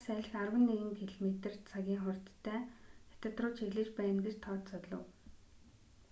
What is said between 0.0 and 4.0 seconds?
хар салхи арван нэг км/цагийн хурдтай хятад руу чиглэж